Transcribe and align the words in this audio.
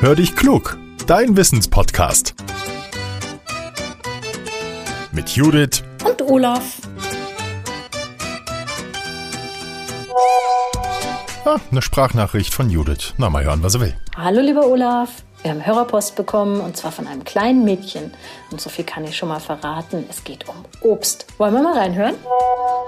Hör 0.00 0.14
dich 0.14 0.36
klug, 0.36 0.78
dein 1.08 1.36
Wissenspodcast. 1.36 2.36
Mit 5.10 5.30
Judith 5.30 5.82
und 6.06 6.22
Olaf. 6.22 6.76
Ah, 11.44 11.56
eine 11.72 11.82
Sprachnachricht 11.82 12.54
von 12.54 12.70
Judith. 12.70 13.14
Na, 13.16 13.28
mal 13.28 13.42
hören, 13.42 13.64
was 13.64 13.74
er 13.74 13.80
will. 13.80 13.96
Hallo, 14.16 14.40
lieber 14.40 14.68
Olaf. 14.68 15.24
Wir 15.42 15.50
haben 15.50 15.66
Hörerpost 15.66 16.14
bekommen 16.14 16.60
und 16.60 16.76
zwar 16.76 16.92
von 16.92 17.08
einem 17.08 17.24
kleinen 17.24 17.64
Mädchen. 17.64 18.12
Und 18.52 18.60
so 18.60 18.70
viel 18.70 18.84
kann 18.84 19.02
ich 19.02 19.16
schon 19.16 19.28
mal 19.28 19.40
verraten. 19.40 20.04
Es 20.08 20.22
geht 20.22 20.48
um 20.48 20.64
Obst. 20.80 21.26
Wollen 21.38 21.54
wir 21.54 21.62
mal 21.62 21.76
reinhören? 21.76 22.14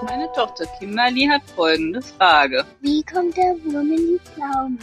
Meine 0.03 0.31
Tochter 0.33 0.65
Kimberly 0.79 1.27
hat 1.31 1.43
folgende 1.55 2.01
Frage. 2.01 2.65
Wie 2.81 3.03
kommt 3.03 3.37
der 3.37 3.55
Wurm 3.63 3.91
in 3.91 3.97
die 3.97 4.19
Pflaume? 4.33 4.77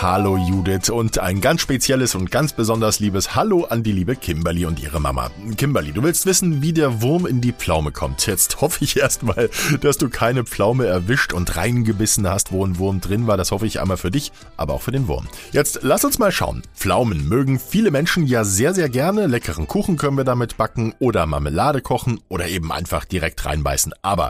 Hallo 0.00 0.36
Judith 0.36 0.90
und 0.90 1.18
ein 1.18 1.40
ganz 1.40 1.60
spezielles 1.60 2.14
und 2.14 2.30
ganz 2.30 2.52
besonders 2.52 2.98
liebes 2.98 3.34
Hallo 3.36 3.64
an 3.64 3.82
die 3.82 3.92
liebe 3.92 4.16
Kimberly 4.16 4.66
und 4.66 4.82
ihre 4.82 5.00
Mama. 5.00 5.30
Kimberly, 5.56 5.92
du 5.92 6.02
willst 6.02 6.26
wissen, 6.26 6.62
wie 6.62 6.72
der 6.72 7.00
Wurm 7.00 7.26
in 7.26 7.40
die 7.40 7.52
Pflaume 7.52 7.92
kommt. 7.92 8.26
Jetzt 8.26 8.60
hoffe 8.60 8.82
ich 8.84 8.96
erstmal, 8.96 9.50
dass 9.80 9.98
du 9.98 10.08
keine 10.08 10.44
Pflaume 10.44 10.86
erwischt 10.86 11.32
und 11.32 11.56
reingebissen 11.56 12.28
hast, 12.28 12.52
wo 12.52 12.66
ein 12.66 12.78
Wurm 12.78 13.00
drin 13.00 13.26
war. 13.26 13.36
Das 13.36 13.52
hoffe 13.52 13.66
ich 13.66 13.80
einmal 13.80 13.96
für 13.96 14.10
dich, 14.10 14.32
aber 14.56 14.74
auch 14.74 14.82
für 14.82 14.92
den 14.92 15.06
Wurm. 15.06 15.28
Jetzt 15.52 15.80
lass 15.82 16.04
uns 16.04 16.18
mal 16.18 16.32
schauen. 16.32 16.62
Pflaumen 16.74 17.28
mögen 17.28 17.60
viele 17.60 17.90
Menschen 17.90 18.26
ja 18.26 18.44
sehr, 18.44 18.74
sehr 18.74 18.88
gerne. 18.88 19.26
Leckeren 19.26 19.68
Kuchen 19.68 19.96
können 19.96 20.16
wir 20.16 20.24
damit 20.24 20.56
backen 20.56 20.94
oder 20.98 21.26
Marmelade 21.26 21.80
kochen 21.80 22.20
oder 22.28 22.48
eben 22.48 22.72
einfach 22.72 23.04
direkt 23.04 23.46
reinbeißen. 23.46 23.94
Aber 24.02 24.23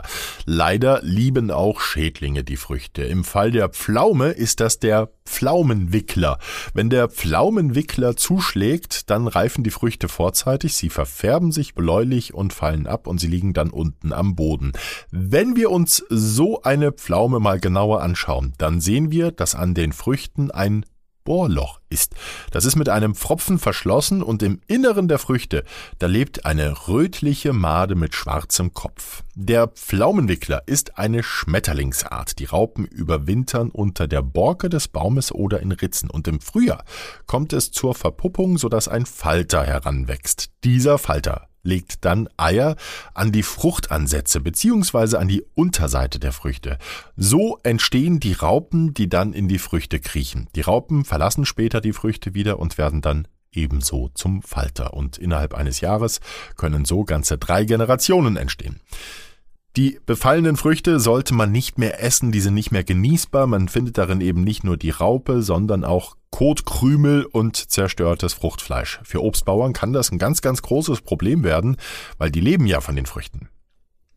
leider 0.45 1.01
lieben 1.03 1.51
auch 1.51 1.81
Schädlinge 1.81 2.43
die 2.43 2.57
Früchte. 2.57 3.03
Im 3.03 3.23
Fall 3.23 3.51
der 3.51 3.69
Pflaume 3.69 4.29
ist 4.29 4.59
das 4.59 4.79
der 4.79 5.09
Pflaumenwickler. 5.25 6.37
Wenn 6.73 6.89
der 6.89 7.09
Pflaumenwickler 7.09 8.15
zuschlägt, 8.15 9.09
dann 9.09 9.27
reifen 9.27 9.63
die 9.63 9.71
Früchte 9.71 10.07
vorzeitig, 10.07 10.75
sie 10.75 10.89
verfärben 10.89 11.51
sich 11.51 11.73
bläulich 11.73 12.33
und 12.33 12.53
fallen 12.53 12.87
ab 12.87 13.07
und 13.07 13.19
sie 13.19 13.27
liegen 13.27 13.53
dann 13.53 13.71
unten 13.71 14.13
am 14.13 14.35
Boden. 14.35 14.71
Wenn 15.11 15.55
wir 15.55 15.71
uns 15.71 16.03
so 16.09 16.61
eine 16.61 16.91
Pflaume 16.91 17.39
mal 17.39 17.59
genauer 17.59 18.01
anschauen, 18.01 18.53
dann 18.57 18.81
sehen 18.81 19.11
wir, 19.11 19.31
dass 19.31 19.55
an 19.55 19.73
den 19.73 19.93
Früchten 19.93 20.51
ein 20.51 20.85
Bohrloch 21.25 21.81
ist. 21.89 22.13
Das 22.51 22.63
ist 22.63 22.77
mit 22.77 22.87
einem 22.87 23.15
Pfropfen 23.15 23.59
verschlossen 23.59 24.23
und 24.23 24.41
im 24.41 24.61
Inneren 24.67 25.09
der 25.09 25.19
Früchte, 25.19 25.65
da 25.99 26.07
lebt 26.07 26.45
eine 26.45 26.87
rötliche 26.87 27.51
Made 27.51 27.95
mit 27.95 28.15
schwarzem 28.15 28.73
Kopf. 28.73 29.23
Der 29.33 29.67
Pflaumenwickler 29.67 30.63
ist 30.67 30.97
eine 30.97 31.23
Schmetterlingsart. 31.23 32.39
Die 32.39 32.45
Raupen 32.45 32.85
überwintern 32.85 33.71
unter 33.71 34.07
der 34.07 34.21
Borke 34.21 34.69
des 34.69 34.87
Baumes 34.87 35.33
oder 35.33 35.59
in 35.59 35.73
Ritzen 35.73 36.09
und 36.09 36.27
im 36.29 36.39
Frühjahr 36.39 36.85
kommt 37.25 37.51
es 37.51 37.71
zur 37.71 37.95
Verpuppung, 37.95 38.57
sodass 38.57 38.87
ein 38.87 39.05
Falter 39.05 39.65
heranwächst. 39.65 40.51
Dieser 40.63 40.97
Falter 40.97 41.49
legt 41.65 42.05
dann 42.05 42.29
Eier 42.37 42.75
an 43.13 43.31
die 43.31 43.43
Fruchtansätze 43.43 44.39
bzw. 44.39 45.17
an 45.17 45.27
die 45.27 45.43
Unterseite 45.55 46.19
der 46.19 46.31
Früchte. 46.31 46.77
So 47.17 47.59
entstehen 47.63 48.19
die 48.19 48.33
Raupen, 48.33 48.93
die 48.93 49.09
dann 49.09 49.33
in 49.33 49.47
die 49.47 49.59
Früchte 49.59 49.99
kriechen. 49.99 50.47
Die 50.55 50.61
Raupen 50.61 51.03
verlassen 51.03 51.45
später 51.45 51.81
die 51.81 51.93
Früchte 51.93 52.33
wieder 52.33 52.59
und 52.59 52.77
werden 52.77 53.01
dann 53.01 53.27
ebenso 53.51 54.09
zum 54.13 54.41
Falter. 54.41 54.93
Und 54.93 55.17
innerhalb 55.17 55.53
eines 55.53 55.81
Jahres 55.81 56.19
können 56.55 56.85
so 56.85 57.03
ganze 57.03 57.37
drei 57.37 57.65
Generationen 57.65 58.37
entstehen. 58.37 58.79
Die 59.77 59.99
befallenen 60.05 60.55
Früchte 60.55 61.01
sollte 61.01 61.33
man 61.33 61.51
nicht 61.51 61.77
mehr 61.77 62.01
essen, 62.01 62.31
die 62.31 62.39
sind 62.39 62.53
nicht 62.53 62.71
mehr 62.71 62.85
genießbar. 62.85 63.45
Man 63.45 63.67
findet 63.67 63.97
darin 63.97 64.21
eben 64.21 64.41
nicht 64.43 64.63
nur 64.63 64.77
die 64.77 64.89
Raupe, 64.89 65.41
sondern 65.41 65.83
auch 65.83 66.15
Kotkrümel 66.35 67.23
und 67.23 67.55
zerstörtes 67.55 68.33
Fruchtfleisch. 68.33 68.99
Für 69.05 69.23
Obstbauern 69.23 69.71
kann 69.71 69.93
das 69.93 70.11
ein 70.11 70.17
ganz, 70.17 70.41
ganz 70.41 70.61
großes 70.61 70.99
Problem 70.99 71.45
werden, 71.45 71.77
weil 72.17 72.29
die 72.29 72.41
leben 72.41 72.65
ja 72.65 72.81
von 72.81 72.97
den 72.97 73.05
Früchten. 73.05 73.47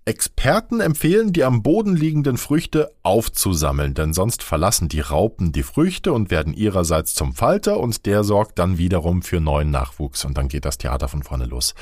Experten 0.05 0.81
empfehlen, 0.81 1.33
die 1.33 1.45
am 1.45 1.63
Boden 1.63 1.95
liegenden 1.95 2.37
Früchte 2.37 2.91
aufzusammeln, 3.05 3.95
denn 3.95 4.15
sonst 4.15 4.43
verlassen 4.43 4.89
die 4.89 4.99
Raupen 4.99 5.53
die 5.53 5.63
Früchte 5.63 6.13
und 6.13 6.33
werden 6.33 6.55
ihrerseits 6.55 7.15
zum 7.15 7.35
Falter 7.35 7.79
und 7.79 8.05
der 8.05 8.25
sorgt 8.25 8.59
dann 8.59 8.79
wiederum 8.79 9.23
für 9.23 9.39
neuen 9.39 9.71
Nachwuchs 9.71 10.25
und 10.25 10.37
dann 10.37 10.49
geht 10.49 10.65
das 10.65 10.77
Theater 10.77 11.07
von 11.07 11.23
vorne 11.23 11.45
los. 11.45 11.77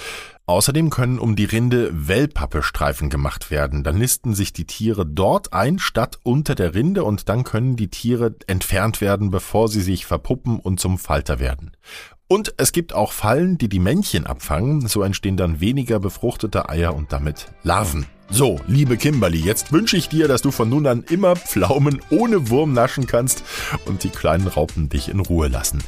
Außerdem 0.49 0.91
können 0.91 1.19
um 1.19 1.35
die 1.35 1.45
Rinde 1.45 1.91
Wellpappestreifen 1.93 3.11
gemacht 3.11 3.51
werden. 3.51 3.83
Dann 3.83 3.99
nisten 3.99 4.33
sich 4.33 4.53
die 4.53 4.65
Tiere 4.65 5.05
dort 5.05 5.53
ein, 5.53 5.81
statt 5.81 6.21
unter 6.23 6.55
der 6.55 6.73
Rinde 6.73 7.03
und 7.03 7.29
dann 7.29 7.43
können 7.43 7.75
die 7.75 7.89
Tiere 7.89 8.37
entfernt 8.47 9.01
werden, 9.01 9.33
bevor 9.33 9.69
sie 9.69 9.81
sich 9.81 10.07
verpuppen 10.07 10.61
und 10.61 10.79
zum 10.79 10.99
Falter 10.99 11.41
werden. 11.41 11.73
Und 12.29 12.55
es 12.59 12.71
gibt 12.71 12.93
auch 12.93 13.11
Fallen, 13.11 13.59
die 13.59 13.69
die 13.69 13.81
Männchen 13.81 14.25
abfangen, 14.27 14.87
so 14.87 15.03
entstehen 15.03 15.37
dann 15.37 15.61
weniger 15.61 15.99
befruchtete 15.99 16.69
Eier 16.69 16.95
und 16.95 17.13
damit 17.13 17.47
Larven. 17.65 18.07
So, 18.31 18.61
liebe 18.67 18.97
Kimberly, 18.97 19.39
jetzt 19.39 19.73
wünsche 19.73 19.97
ich 19.97 20.09
dir, 20.09 20.29
dass 20.29 20.43
du 20.43 20.51
von 20.53 20.69
nun 20.69 20.87
an 20.87 21.05
immer 21.09 21.37
Pflaumen 21.37 22.01
ohne 22.11 22.51
Wurm 22.51 22.73
naschen 22.73 23.07
kannst 23.07 23.45
und 23.85 24.03
die 24.03 24.11
kleinen 24.11 24.49
Raupen 24.49 24.89
dich 24.89 25.09
in 25.09 25.21
Ruhe 25.21 25.49
lassen. 25.49 25.83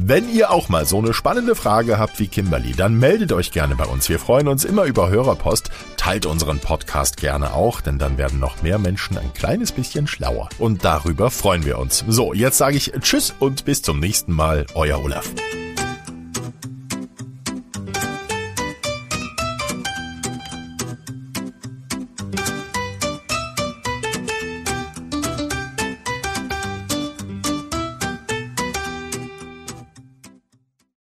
Wenn 0.00 0.28
ihr 0.28 0.50
auch 0.50 0.68
mal 0.68 0.84
so 0.84 0.98
eine 0.98 1.14
spannende 1.14 1.54
Frage 1.54 1.98
habt 1.98 2.18
wie 2.18 2.28
Kimberly, 2.28 2.72
dann 2.72 2.98
meldet 2.98 3.32
euch 3.32 3.52
gerne 3.52 3.76
bei 3.76 3.84
uns. 3.84 4.08
Wir 4.08 4.18
freuen 4.18 4.48
uns 4.48 4.64
immer 4.64 4.84
über 4.84 5.10
Hörerpost. 5.10 5.70
Teilt 5.96 6.26
unseren 6.26 6.58
Podcast 6.58 7.16
gerne 7.16 7.54
auch, 7.54 7.80
denn 7.80 7.98
dann 7.98 8.18
werden 8.18 8.38
noch 8.38 8.62
mehr 8.62 8.78
Menschen 8.78 9.18
ein 9.18 9.32
kleines 9.32 9.72
bisschen 9.72 10.06
schlauer. 10.06 10.48
Und 10.58 10.84
darüber 10.84 11.30
freuen 11.30 11.64
wir 11.64 11.78
uns. 11.78 12.04
So, 12.08 12.32
jetzt 12.32 12.58
sage 12.58 12.76
ich 12.76 12.92
Tschüss 13.00 13.34
und 13.38 13.64
bis 13.64 13.82
zum 13.82 14.00
nächsten 14.00 14.32
Mal. 14.32 14.66
Euer 14.74 15.02
Olaf. 15.02 15.30